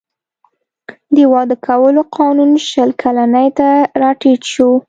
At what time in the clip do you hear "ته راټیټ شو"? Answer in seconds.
3.57-4.69